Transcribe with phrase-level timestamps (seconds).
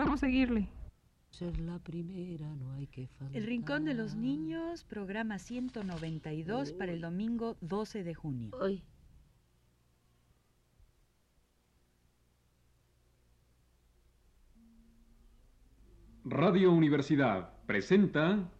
[0.00, 0.66] para no seguirle.
[1.28, 3.36] Ser la primera, no hay que faltar.
[3.36, 8.50] El Rincón de los Niños, programa 192 para el domingo 12 de junio.
[8.62, 8.82] Ay.
[16.24, 18.50] Radio Universidad presenta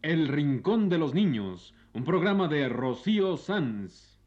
[0.00, 4.18] El Rincón de los Niños, un programa de Rocío Sanz.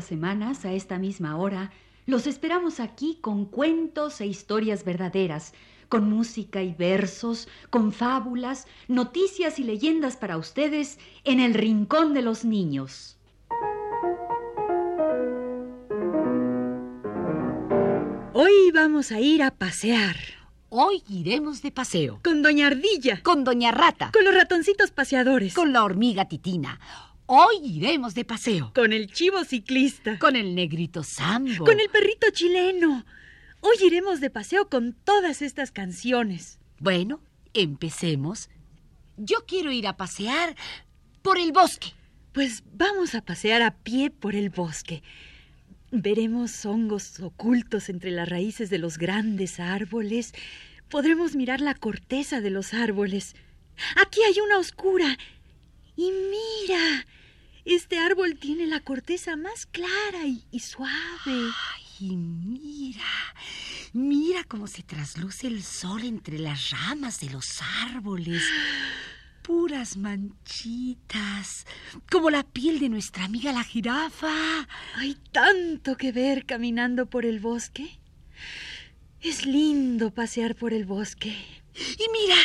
[0.00, 1.70] Semanas, a esta misma hora,
[2.06, 5.52] los esperamos aquí con cuentos e historias verdaderas,
[5.88, 12.22] con música y versos, con fábulas, noticias y leyendas para ustedes en el Rincón de
[12.22, 13.16] los Niños.
[18.32, 20.16] Hoy vamos a ir a pasear.
[20.68, 22.20] Hoy iremos de paseo.
[22.22, 23.20] Con Doña Ardilla.
[23.24, 24.12] Con Doña Rata.
[24.12, 25.52] Con los ratoncitos paseadores.
[25.52, 26.78] Con la hormiga titina.
[27.32, 28.72] Hoy iremos de paseo.
[28.74, 30.18] Con el chivo ciclista.
[30.18, 31.64] Con el negrito sambo.
[31.64, 33.06] Con el perrito chileno.
[33.60, 36.58] Hoy iremos de paseo con todas estas canciones.
[36.80, 37.20] Bueno,
[37.54, 38.50] empecemos.
[39.16, 40.56] Yo quiero ir a pasear
[41.22, 41.92] por el bosque.
[42.32, 45.04] Pues vamos a pasear a pie por el bosque.
[45.92, 50.32] Veremos hongos ocultos entre las raíces de los grandes árboles.
[50.88, 53.36] Podremos mirar la corteza de los árboles.
[53.94, 55.16] Aquí hay una oscura.
[55.94, 57.06] Y mira,
[57.64, 60.90] este árbol tiene la corteza más clara y, y suave.
[61.26, 63.34] Ay, mira,
[63.92, 68.42] mira cómo se trasluce el sol entre las ramas de los árboles.
[69.42, 71.66] Puras manchitas,
[72.10, 74.68] como la piel de nuestra amiga la jirafa.
[74.96, 77.98] Hay tanto que ver caminando por el bosque.
[79.20, 81.30] Es lindo pasear por el bosque.
[81.74, 82.36] Y mira,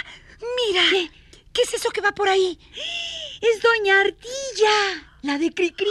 [0.57, 0.83] mira.
[0.89, 1.11] ¿Qué?
[1.55, 2.59] ¿Qué es eso que va por ahí?
[3.41, 5.87] Es Doña Ardilla, la de Cricri.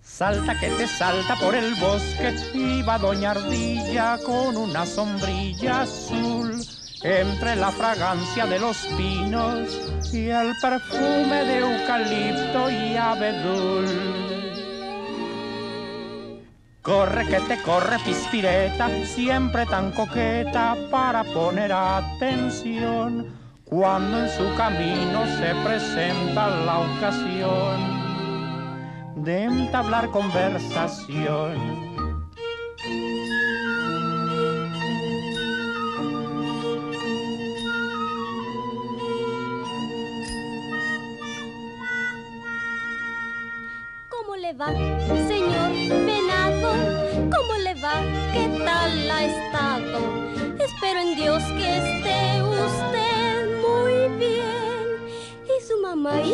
[0.00, 6.64] Salta que te salta por el bosque, iba Doña Ardilla con una sombrilla azul,
[7.02, 9.80] entre la fragancia de los pinos
[10.12, 13.86] y el perfume de eucalipto y abedul.
[16.82, 25.24] Corre que te corre pispireta, siempre tan coqueta para poner atención cuando en su camino
[25.38, 28.02] se presenta la ocasión
[29.24, 32.01] de entablar conversación.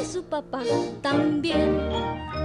[0.00, 0.62] Y su papá
[1.02, 1.78] también.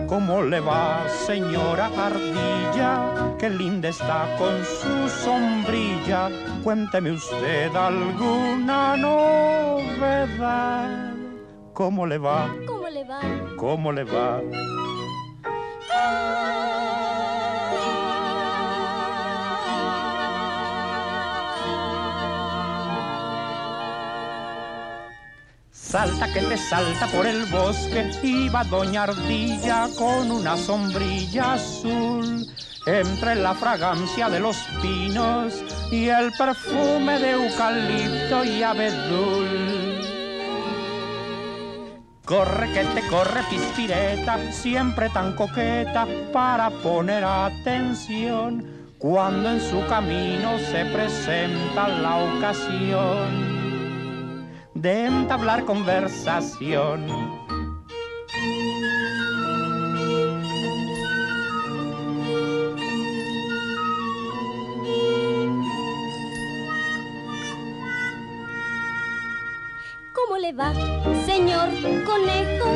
[0.07, 3.35] ¿Cómo le va, señora Ardilla?
[3.39, 6.29] Qué linda está con su sombrilla.
[6.63, 10.89] Cuénteme usted alguna novedad.
[11.73, 12.53] ¿Cómo le va?
[12.67, 13.19] ¿Cómo le va?
[13.57, 14.41] ¿Cómo le va?
[25.93, 32.47] Salta que te salta por el bosque, iba Doña Ardilla con una sombrilla azul,
[32.87, 35.53] entre la fragancia de los pinos
[35.91, 40.01] y el perfume de eucalipto y abedul.
[42.25, 48.65] Corre que te corre pispireta, siempre tan coqueta para poner atención
[48.97, 53.52] cuando en su camino se presenta la ocasión
[54.83, 57.07] de entablar conversación.
[70.11, 70.73] ¿Cómo le va,
[71.25, 71.69] señor
[72.03, 72.69] conejo?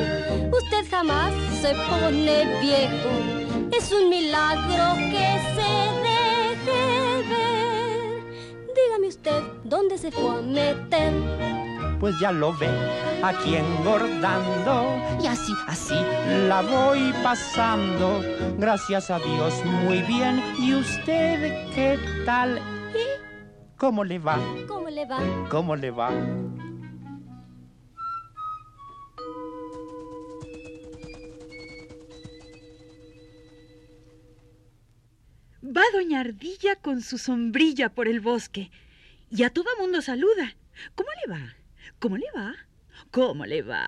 [0.54, 3.10] Usted jamás se pone viejo.
[3.78, 5.70] Es un milagro que se
[6.08, 8.18] deje ver.
[9.66, 11.57] ¿Dónde se fue a meter?
[12.00, 12.70] Pues ya lo ve
[13.24, 15.96] aquí engordando y así, así
[16.48, 18.22] la voy pasando.
[18.58, 20.42] Gracias a Dios, muy bien.
[20.60, 22.60] ¿Y usted qué tal?
[22.94, 24.40] ¿Y cómo le va?
[24.68, 25.20] ¿Cómo le va?
[25.50, 26.12] ¿Cómo le va?
[35.64, 38.72] Va doña Ardilla con su sombrilla por el bosque
[39.30, 40.56] y a todo mundo saluda.
[40.96, 41.56] ¿Cómo le va?
[42.00, 42.56] ¿Cómo le va?
[43.12, 43.88] ¿Cómo le va?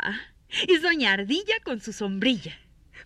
[0.68, 2.54] Es doña Ardilla con su sombrilla.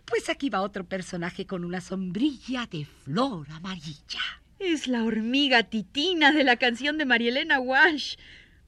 [0.06, 4.22] Pues aquí va otro personaje con una sombrilla de flor amarilla.
[4.60, 8.16] Es la hormiga titina de la canción de Marielena Walsh.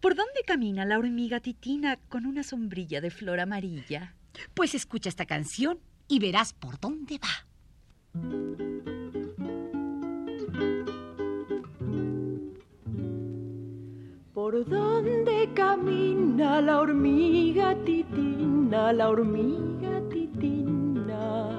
[0.02, 4.14] ¿Por dónde camina la hormiga titina con una sombrilla de flor amarilla?
[4.54, 5.80] Pues escucha esta canción
[6.10, 8.95] y verás por dónde va.
[14.46, 21.50] ¿Por dónde camina la hormiga titina, la hormiga titina?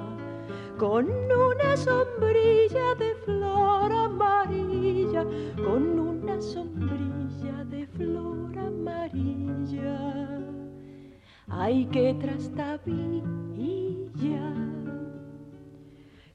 [0.79, 5.25] Con una sombrilla de flor amarilla,
[5.57, 9.99] con una sombrilla de flor amarilla.
[11.49, 13.27] Ay, qué trastabilla.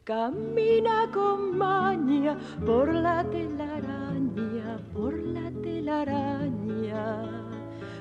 [0.03, 4.50] Camina con maña por la telaraña,
[4.93, 7.23] por la telaraña.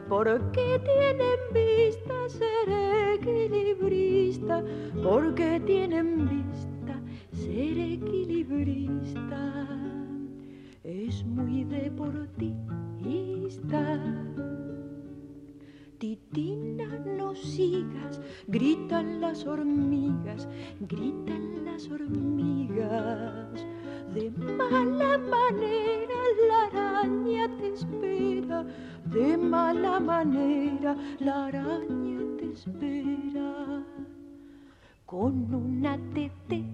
[0.08, 2.68] Porque tienen vista ser
[3.14, 4.64] equilibrista,
[5.02, 7.00] porque tienen vista
[7.32, 9.66] ser equilibrista.
[10.82, 12.60] Es muy deportista.
[18.46, 20.48] Gritan las hormigas,
[20.81, 23.66] gritan las hormigas.
[24.14, 28.64] De mala manera la araña te espera,
[29.06, 33.84] de mala manera la araña te espera.
[35.06, 36.70] Con una tetera.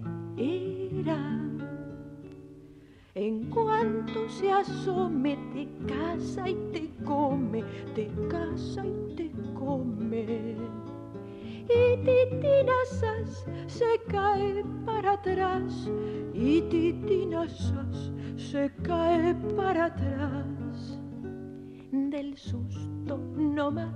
[3.15, 7.63] En cuanto se asome, te casa y te come,
[7.95, 9.46] te casa y te come.
[11.69, 15.91] Y titinazas se cae para atrás,
[16.33, 20.99] y titinazas se cae para atrás.
[21.91, 23.91] Del susto no más.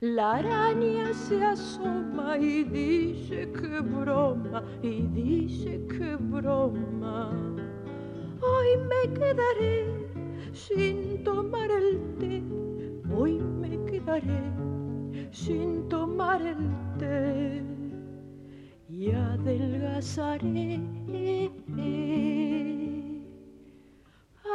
[0.00, 7.30] La araña se asoma y dice que broma, y dice que broma.
[8.42, 9.99] Hoy me quedaré
[10.52, 12.42] sin tomar el té,
[13.14, 14.42] hoy me quedaré
[15.32, 16.56] sin tomar el
[16.98, 17.62] té
[18.88, 20.80] y adelgazaré.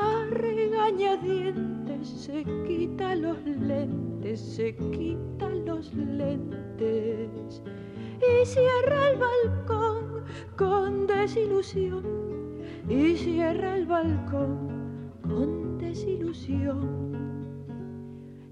[0.01, 7.62] A regañadientes se quita los lentes, se quita los lentes
[8.19, 10.24] y cierra el balcón
[10.57, 12.03] con desilusión
[12.89, 14.75] y cierra el balcón
[15.21, 17.13] con desilusión.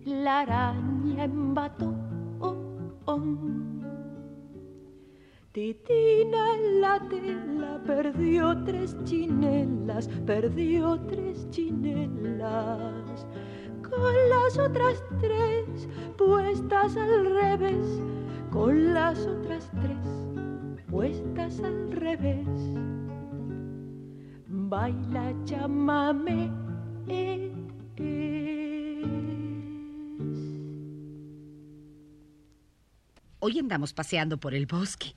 [0.05, 1.93] La araña embató.
[5.51, 13.27] Titina en la tela perdió tres chinelas, perdió tres chinelas.
[13.83, 18.01] Con las otras tres puestas al revés,
[18.51, 20.07] con las otras tres
[20.89, 22.47] puestas al revés.
[24.47, 26.62] Baila chamame.
[33.45, 35.15] Hoy andamos paseando por el bosque.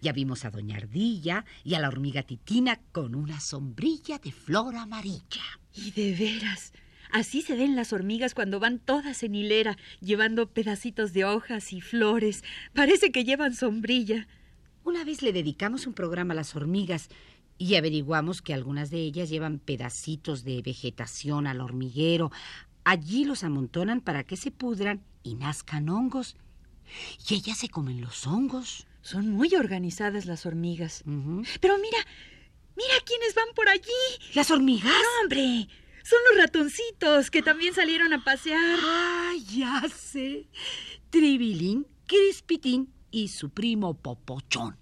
[0.00, 4.76] Ya vimos a Doña Ardilla y a la hormiga titina con una sombrilla de flor
[4.76, 5.42] amarilla.
[5.74, 6.72] Y de veras,
[7.10, 11.80] así se ven las hormigas cuando van todas en hilera, llevando pedacitos de hojas y
[11.80, 12.44] flores.
[12.72, 14.28] Parece que llevan sombrilla.
[14.84, 17.08] Una vez le dedicamos un programa a las hormigas
[17.58, 22.30] y averiguamos que algunas de ellas llevan pedacitos de vegetación al hormiguero.
[22.84, 26.36] Allí los amontonan para que se pudran y nazcan hongos.
[27.28, 28.86] Y ellas se comen los hongos.
[29.02, 31.02] Son muy organizadas las hormigas.
[31.60, 31.98] Pero mira,
[32.76, 33.90] mira quiénes van por allí.
[34.34, 34.84] ¿Las hormigas?
[34.84, 35.68] ¡No, hombre!
[36.02, 38.78] Son los ratoncitos que también salieron a pasear.
[38.82, 40.46] ¡Ay, ya sé!
[41.10, 44.76] Tribilín, Crispitín y su primo Popochón.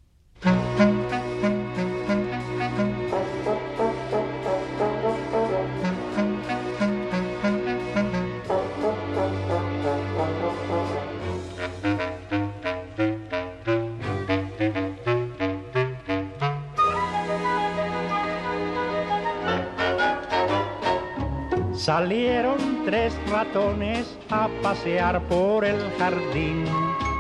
[24.31, 26.65] A pasear por el jardín.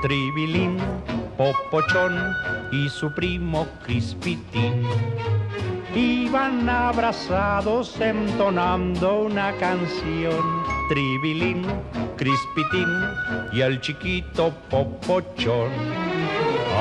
[0.03, 0.79] Tribilín,
[1.37, 2.15] Popochón
[2.73, 4.83] y su primo Crispitín.
[5.95, 10.65] Iban abrazados entonando una canción.
[10.89, 11.65] Tribilín,
[12.17, 12.89] Crispitín
[13.53, 15.71] y el chiquito Popochón.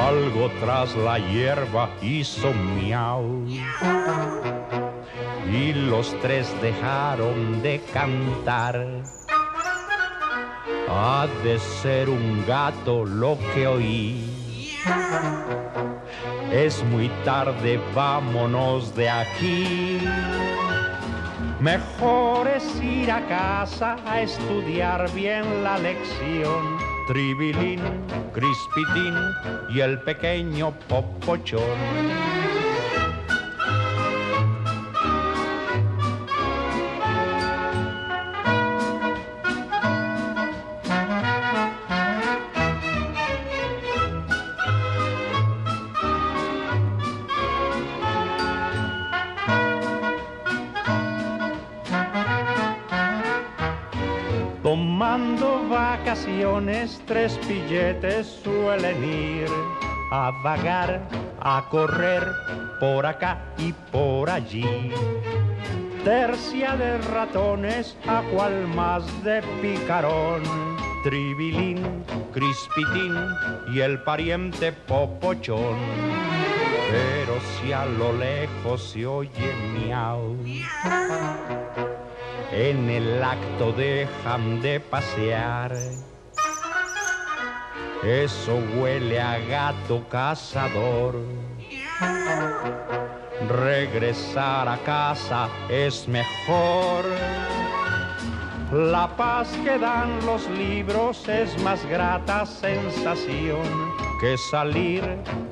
[0.07, 3.45] Algo tras la hierba hizo miau
[5.53, 9.03] y los tres dejaron de cantar.
[10.95, 14.23] Ha de ser un gato lo que oí.
[16.51, 19.99] Es muy tarde, vámonos de aquí.
[21.59, 26.77] Mejor es ir a casa a estudiar bien la lección.
[27.07, 27.81] Tribilín,
[28.31, 29.15] Crispitín
[29.69, 32.42] y el pequeño Popochón.
[55.03, 59.49] Tomando vacaciones, tres billetes suelen ir
[60.13, 61.01] a vagar,
[61.41, 62.25] a correr
[62.79, 64.93] por acá y por allí.
[66.05, 70.41] Tercia de ratones, a cual más de picarón.
[71.03, 73.13] Tribilín, Crispitín
[73.73, 75.79] y el pariente Popochón.
[76.89, 80.37] Pero si a lo lejos se oye miau
[82.53, 85.75] en el acto dejan de pasear.
[88.03, 91.15] Eso huele a gato cazador.
[93.49, 97.05] Regresar a casa es mejor.
[98.71, 103.63] La paz que dan los libros es más grata sensación
[104.19, 105.03] que salir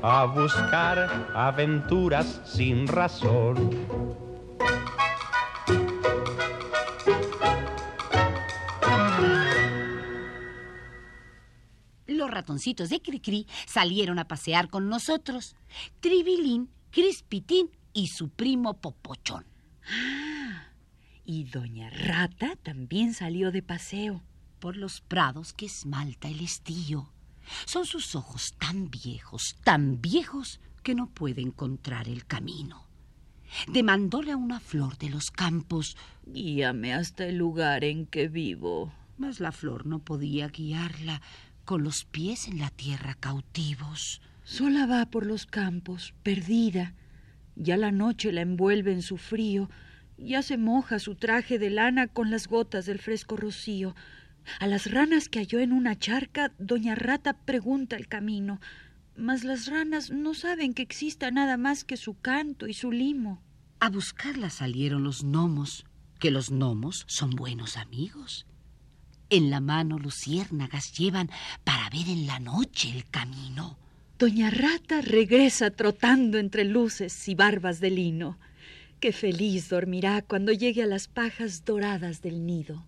[0.04, 3.70] a buscar aventuras sin razón.
[12.42, 15.56] Ratoncitos de Cricri salieron a pasear con nosotros.
[16.00, 19.46] Tribilín, Crispitín y su primo Popochón.
[19.88, 20.66] Ah,
[21.24, 24.24] y Doña Rata también salió de paseo.
[24.60, 27.12] Por los prados que esmalta el estío.
[27.66, 32.88] Son sus ojos tan viejos, tan viejos, que no puede encontrar el camino.
[33.68, 38.92] Demandóle a una flor de los campos, Guíame hasta el lugar en que vivo.
[39.18, 41.22] mas la flor no podía guiarla
[41.66, 44.22] con los pies en la tierra cautivos.
[44.44, 46.94] Sola va por los campos, perdida.
[47.56, 49.70] Ya la noche la envuelve en su frío.
[50.18, 53.96] Ya se moja su traje de lana con las gotas del fresco rocío.
[54.60, 58.60] A las ranas que halló en una charca, doña Rata pregunta el camino.
[59.16, 63.42] Mas las ranas no saben que exista nada más que su canto y su limo.
[63.80, 65.86] A buscarla salieron los gnomos,
[66.20, 68.46] que los gnomos son buenos amigos.
[69.32, 71.30] En la mano luciérnagas llevan
[71.64, 73.78] para ver en la noche el camino.
[74.20, 78.38] Doña Rata regresa trotando entre luces y barbas de lino.
[79.00, 82.84] Qué feliz dormirá cuando llegue a las pajas doradas del nido.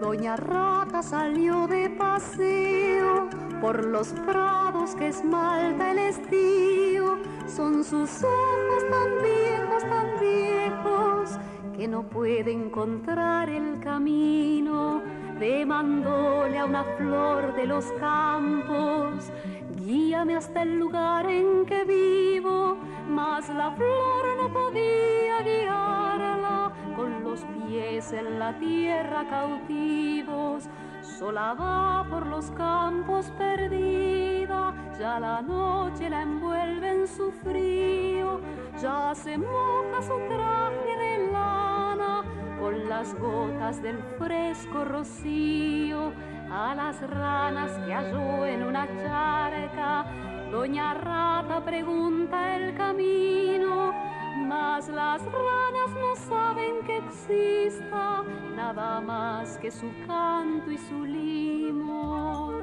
[0.00, 7.16] Doña Rata salió de paseo por los prados que esmalta el estío.
[7.46, 11.38] Son sus ojos tan viejos, tan viejos,
[11.74, 15.00] que no puede encontrar el camino.
[15.40, 19.32] Demandóle a una flor de los campos,
[19.76, 22.76] guíame hasta el lugar en que vivo.
[23.08, 30.68] Mas la flor no podía guiarla con los pies en la tierra cautivos.
[31.24, 38.42] Sola va por los campos perdida, ya la noche la envuelve en su frío,
[38.78, 42.24] ya se moja su traje de lana
[42.60, 46.12] con las gotas del fresco rocío.
[46.52, 50.04] A las ranas que halló en una charca,
[50.50, 53.93] Doña Rata pregunta el camino,
[54.36, 58.22] mas las ranas no saben que exista
[58.56, 62.60] nada más que su canto y su limo.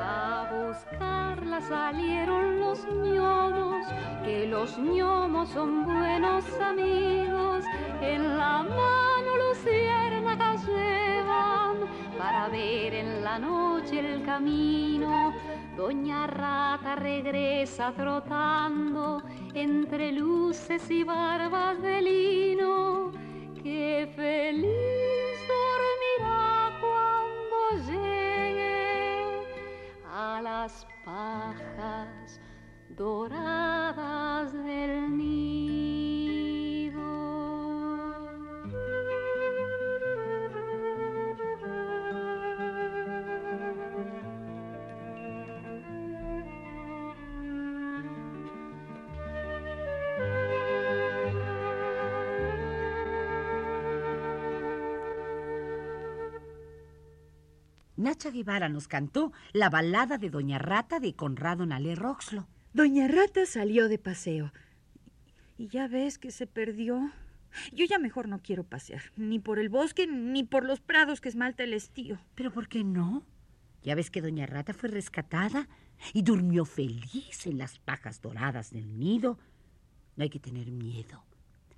[0.00, 3.86] A buscarla salieron los ñomos,
[4.24, 7.64] que los ñomos son buenos amigos,
[8.00, 11.76] en la mano luciérnagas llevan
[12.18, 15.32] para ver en noche el camino,
[15.76, 19.22] Doña Rata regresa trotando
[19.54, 23.10] entre luces y barbas de lino.
[23.62, 29.46] Qué feliz dormirá cuando llegue
[30.12, 32.40] a las pajas
[32.90, 35.51] doradas del nido.
[58.12, 62.46] Nacha Guevara nos cantó la balada de Doña Rata de Conrado Nalé Roxlo.
[62.74, 64.52] Doña Rata salió de paseo.
[65.56, 67.10] Y ya ves que se perdió.
[67.72, 71.30] Yo ya mejor no quiero pasear, ni por el bosque, ni por los prados que
[71.30, 72.18] esmalta el estío.
[72.34, 73.24] ¿Pero por qué no?
[73.82, 75.66] Ya ves que Doña Rata fue rescatada
[76.12, 79.38] y durmió feliz en las pajas doradas del nido.
[80.16, 81.24] No hay que tener miedo.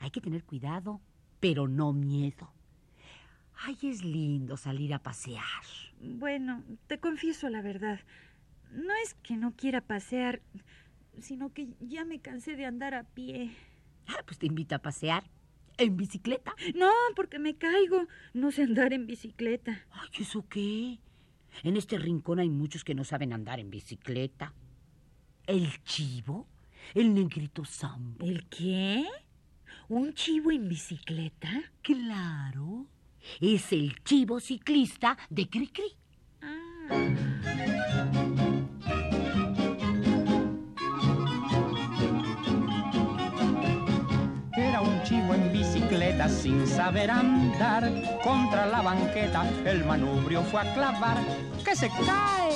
[0.00, 1.00] Hay que tener cuidado,
[1.38, 2.52] pero no miedo.
[3.56, 5.42] Ay, es lindo salir a pasear.
[6.00, 8.00] Bueno, te confieso la verdad.
[8.72, 10.42] No es que no quiera pasear,
[11.20, 13.52] sino que ya me cansé de andar a pie.
[14.06, 15.24] Ah, pues te invito a pasear.
[15.76, 16.54] ¿En bicicleta?
[16.74, 18.06] No, porque me caigo.
[18.32, 19.84] No sé andar en bicicleta.
[19.90, 20.98] Ay, ¿eso qué?
[21.62, 24.54] En este rincón hay muchos que no saben andar en bicicleta.
[25.46, 26.48] ¿El chivo?
[26.94, 28.24] ¿El negrito Sambo?
[28.24, 29.04] ¿El qué?
[29.88, 31.50] ¿Un chivo en bicicleta?
[31.82, 32.86] Claro.
[33.40, 35.96] Es el chivo ciclista de Cricri.
[36.42, 37.14] Ah.
[44.56, 47.90] Era un chivo en bicicleta sin saber andar.
[48.22, 51.18] Contra la banqueta el manubrio fue a clavar.
[51.64, 52.52] ¡Que se cae!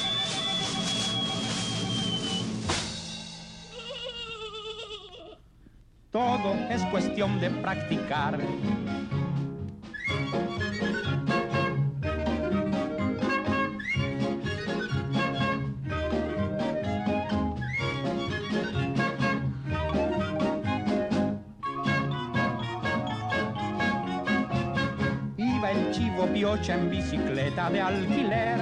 [6.11, 8.39] Todo es cuestión de practicar.
[25.37, 28.57] Iba el chivo piocha en bicicleta de alquiler.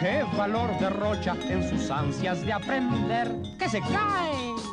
[0.00, 3.30] ¡Qué valor derrocha en sus ansias de aprender!
[3.58, 4.67] ¡Que se cae!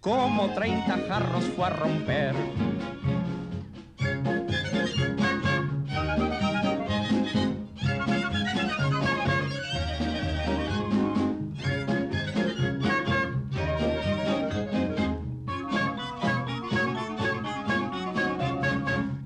[0.00, 2.34] Como 30 jarros fue a romper.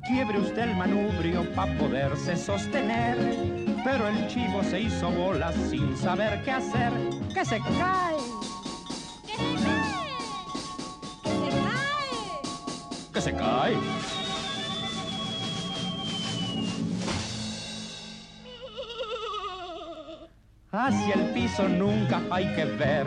[0.07, 3.62] Quiebre usted el manubrio para poderse sostener.
[3.85, 6.93] Pero el chivo se hizo bolas sin saber qué hacer.
[7.35, 8.17] ¡Que se cae!
[9.27, 10.13] ¡Que se cae!
[11.25, 12.15] ¡Que se cae!
[13.13, 13.77] ¡Que se cae!
[20.71, 23.07] Hacia el piso nunca hay que ver.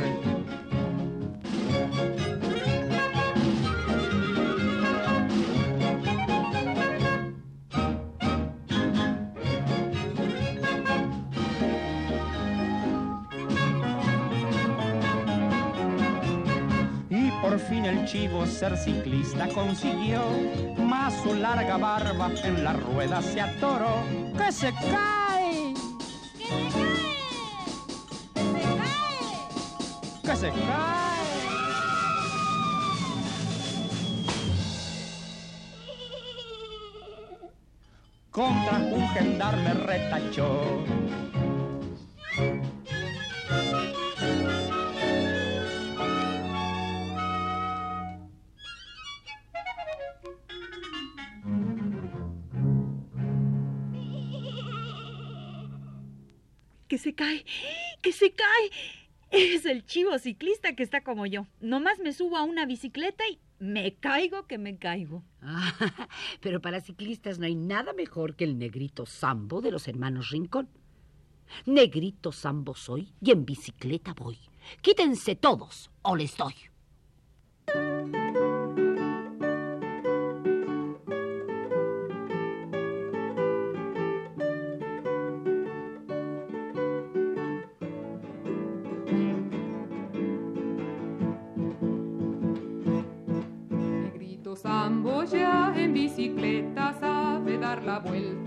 [17.45, 20.23] Por fin el chivo ser ciclista consiguió,
[20.79, 24.03] más su larga barba en la rueda se atoró.
[24.35, 25.75] ¡Que se cae!
[26.39, 27.05] ¡Que se cae!
[28.33, 29.29] ¡Que se cae!
[30.23, 31.15] ¡Que se cae!
[38.31, 40.83] Contra un gendarme retachó.
[57.05, 57.45] Se cae,
[58.01, 58.71] que se cae.
[59.29, 61.45] Es el chivo ciclista que está como yo.
[61.61, 65.23] Nomás me subo a una bicicleta y me caigo que me caigo.
[65.41, 65.71] Ah,
[66.41, 70.67] pero para ciclistas no hay nada mejor que el negrito Sambo de los hermanos Rincón.
[71.67, 74.39] Negrito Sambo soy y en bicicleta voy.
[74.81, 76.55] Quítense todos o les doy.
[97.85, 98.44] La vuelta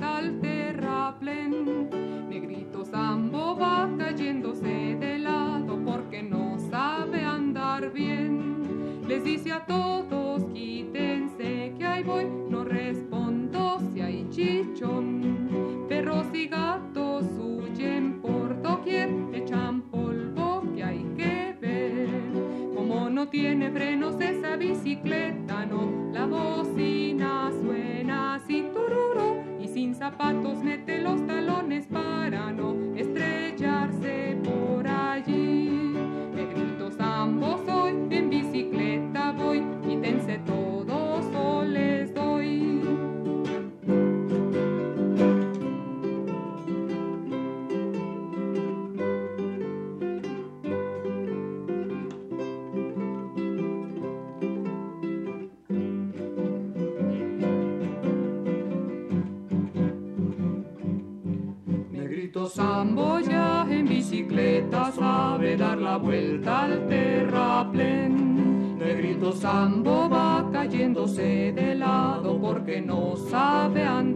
[65.89, 68.77] la vuelta al terraplén.
[68.79, 74.08] Negrito Sambo va cayéndose de lado porque no sabe andar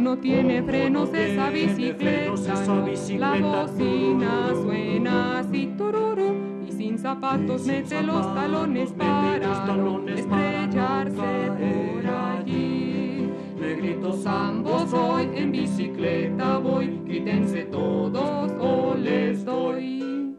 [0.00, 2.86] No tiene frenos esa bicicleta, no,
[3.18, 12.06] la bocina suena así tururú y sin zapatos mete los talones para no estrellarse por
[12.06, 13.30] allí.
[13.58, 20.36] Negrito Sambo soy, en bicicleta voy, quítense todos o les doy.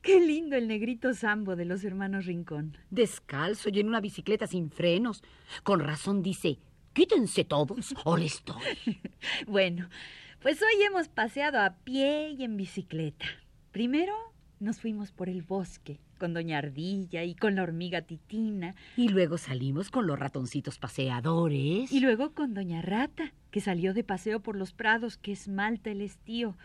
[0.00, 2.78] Qué lindo el negrito sambo de los hermanos Rincón.
[2.88, 5.22] Descalzo y en una bicicleta sin frenos.
[5.62, 6.58] Con razón dice,
[6.92, 9.00] quítense todos o les doy.
[9.46, 9.88] Bueno,
[10.42, 13.26] pues hoy hemos paseado a pie y en bicicleta.
[13.72, 14.14] Primero
[14.58, 18.76] nos fuimos por el bosque con Doña Ardilla y con la hormiga Titina.
[18.96, 21.90] Y luego salimos con los ratoncitos paseadores.
[21.90, 26.02] Y luego con Doña Rata, que salió de paseo por los prados que esmalta el
[26.02, 26.56] estío,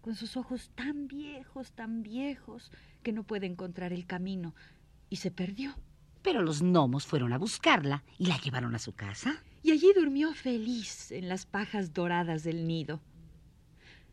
[0.00, 2.72] con sus ojos tan viejos, tan viejos,
[3.04, 4.54] que no puede encontrar el camino.
[5.10, 5.74] Y se perdió.
[6.22, 9.44] Pero los gnomos fueron a buscarla y la llevaron a su casa.
[9.62, 13.00] Y allí durmió feliz en las pajas doradas del nido.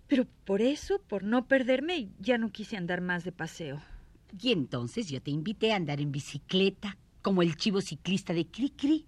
[0.07, 3.81] Pero por eso, por no perderme, ya no quise andar más de paseo.
[4.41, 9.05] Y entonces yo te invité a andar en bicicleta, como el chivo ciclista de Cricri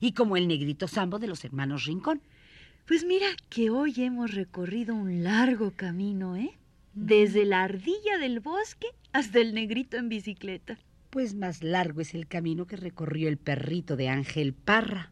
[0.00, 2.22] y como el negrito sambo de los hermanos Rincón.
[2.86, 6.58] Pues mira que hoy hemos recorrido un largo camino, ¿eh?
[6.94, 10.78] Desde la ardilla del bosque hasta el negrito en bicicleta.
[11.10, 15.11] Pues más largo es el camino que recorrió el perrito de Ángel Parra.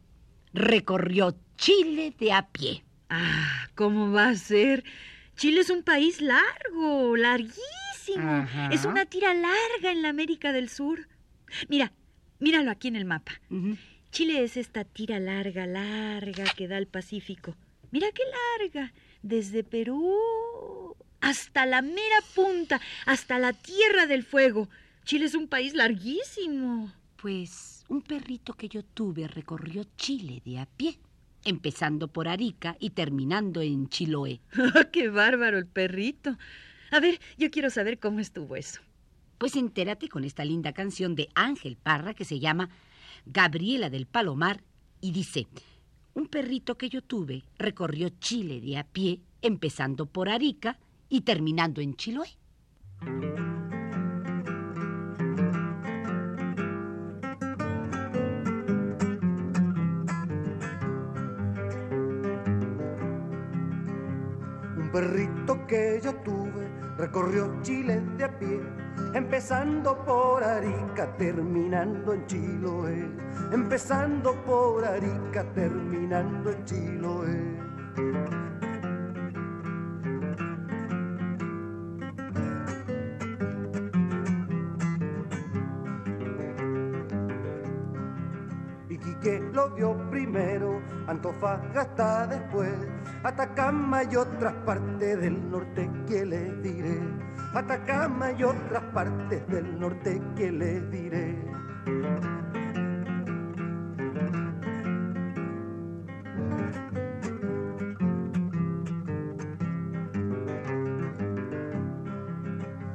[0.52, 2.84] Recorrió Chile de a pie.
[3.08, 4.84] Ah, ¿cómo va a ser?
[5.36, 8.18] Chile es un país largo, larguísimo.
[8.18, 8.68] Ajá.
[8.72, 11.08] Es una tira larga en la América del Sur.
[11.68, 11.92] Mira,
[12.38, 13.32] míralo aquí en el mapa.
[14.10, 17.56] Chile es esta tira larga, larga que da al Pacífico.
[17.90, 18.22] Mira qué
[18.58, 18.92] larga.
[19.22, 20.16] Desde Perú
[21.20, 24.68] hasta la mera punta, hasta la Tierra del Fuego.
[25.04, 26.92] Chile es un país larguísimo.
[27.20, 30.98] Pues un perrito que yo tuve recorrió Chile de a pie,
[31.44, 34.40] empezando por Arica y terminando en Chiloé.
[34.92, 36.38] ¡Qué bárbaro el perrito!
[36.90, 38.80] A ver, yo quiero saber cómo estuvo eso.
[39.36, 42.70] Pues entérate con esta linda canción de Ángel Parra que se llama
[43.26, 44.62] Gabriela del Palomar
[45.02, 45.46] y dice,
[46.14, 50.78] un perrito que yo tuve recorrió Chile de a pie, empezando por Arica
[51.10, 52.30] y terminando en Chiloé.
[64.92, 68.60] Perrito que yo tuve recorrió Chile de a pie,
[69.14, 73.08] empezando por Arica, terminando en Chiloé.
[73.52, 77.60] Empezando por Arica, terminando en Chiloé.
[88.90, 92.74] Iquique lo vio primero, Antofagasta después,
[93.22, 96.98] Atacama y otras partes del norte que les diré.
[97.54, 101.36] Atacama y otras partes del norte que les diré.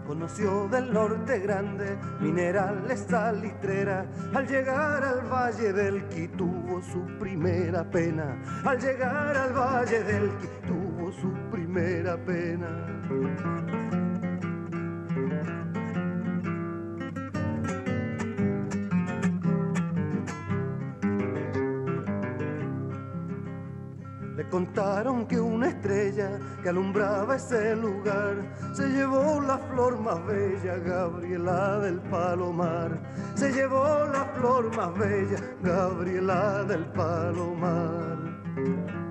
[0.08, 4.08] Con conoció del norte grande, minerales salitreras.
[4.34, 6.28] Al llegar al valle del Qui
[6.76, 8.38] tuvo su primera pena.
[8.66, 12.68] Al llegar al valle del Qui tuvo su primera pena.
[24.44, 28.36] Contaron que una estrella que alumbraba ese lugar
[28.74, 33.00] se llevó la flor más bella, Gabriela del Palomar.
[33.36, 39.05] Se llevó la flor más bella, Gabriela del Palomar.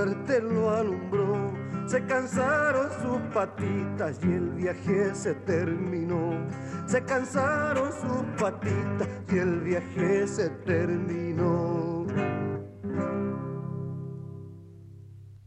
[0.00, 1.52] Suerte lo alumbró.
[1.86, 6.46] Se cansaron sus patitas y el viaje se terminó.
[6.86, 12.06] Se cansaron sus patitas y el viaje se terminó.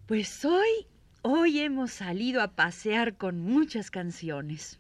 [0.05, 0.87] Pues hoy,
[1.23, 4.79] hoy hemos salido a pasear con muchas canciones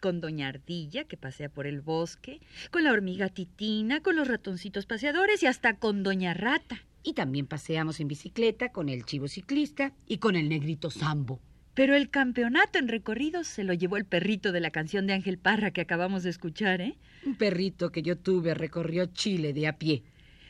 [0.00, 2.40] con Doña Ardilla, que pasea por el bosque,
[2.72, 6.82] con la hormiga titina, con los ratoncitos paseadores y hasta con Doña Rata.
[7.02, 11.40] Y también paseamos en bicicleta con el chivo ciclista y con el negrito Sambo.
[11.74, 15.38] Pero el campeonato en recorridos se lo llevó el perrito de la canción de Ángel
[15.38, 16.98] Parra que acabamos de escuchar, ¿eh?
[17.24, 20.02] Un perrito que yo tuve recorrió Chile de a pie.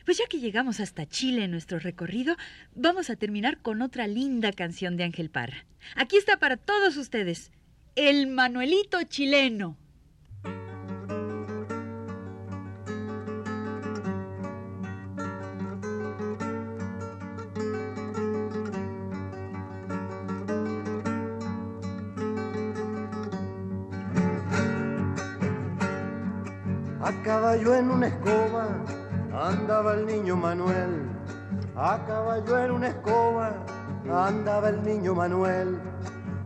[0.05, 2.35] Pues ya que llegamos hasta Chile en nuestro recorrido,
[2.75, 5.65] vamos a terminar con otra linda canción de Ángel Parra.
[5.95, 7.51] Aquí está para todos ustedes,
[7.95, 9.77] El Manuelito Chileno.
[27.23, 28.67] Caballo en una escoba
[29.33, 31.09] andaba el niño Manuel.
[31.75, 33.53] A caballo en una escoba
[34.11, 35.79] andaba el niño Manuel.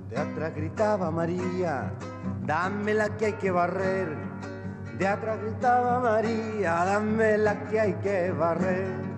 [0.09, 1.91] De atrás gritaba María,
[2.45, 4.15] dame la que hay que barrer.
[4.97, 9.16] De atrás gritaba María, dame la que hay que barrer.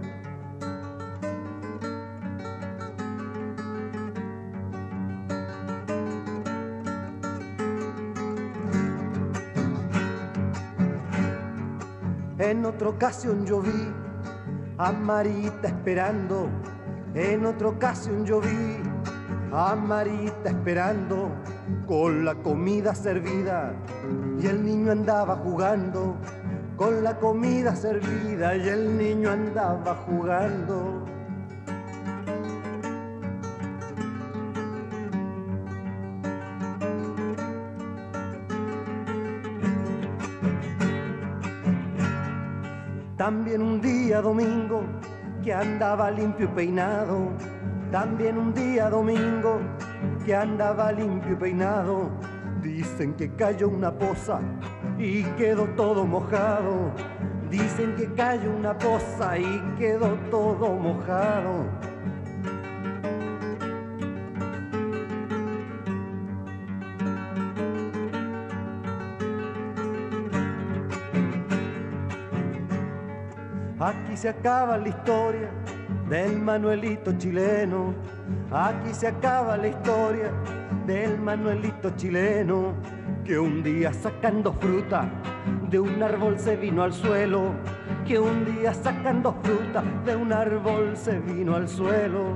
[12.80, 13.92] Otra ocasión yo vi
[14.78, 16.48] a Marita esperando.
[17.14, 18.78] En otra ocasión yo vi
[19.52, 21.30] a Marita esperando
[21.86, 23.74] con la comida servida
[24.42, 26.16] y el niño andaba jugando.
[26.78, 31.04] Con la comida servida y el niño andaba jugando.
[43.50, 44.84] También un día domingo
[45.44, 47.32] que andaba limpio y peinado.
[47.92, 49.60] También un día domingo
[50.24, 52.12] que andaba limpio y peinado.
[52.62, 54.40] Dicen que cayó una poza
[55.00, 56.92] y quedó todo mojado.
[57.50, 61.66] Dicen que cayó una poza y quedó todo mojado.
[74.20, 75.50] Se acaba la historia
[76.10, 77.94] del Manuelito chileno.
[78.52, 80.30] Aquí se acaba la historia
[80.86, 82.74] del Manuelito chileno.
[83.24, 85.10] Que un día sacando fruta
[85.70, 87.54] de un árbol se vino al suelo.
[88.06, 92.36] Que un día sacando fruta de un árbol se vino al suelo.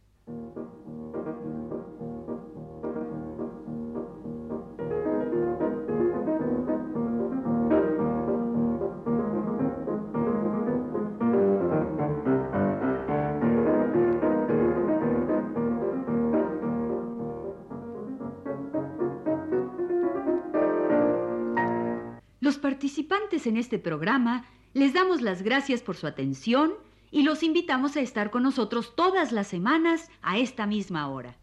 [23.47, 26.73] En este programa les damos las gracias por su atención
[27.11, 31.35] y los invitamos a estar con nosotros todas las semanas a esta misma hora.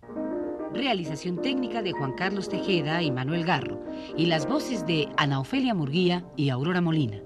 [0.73, 3.83] Realización técnica de Juan Carlos Tejeda y Manuel Garro.
[4.17, 7.21] Y las voces de Ana Ofelia Murguía y Aurora Molina.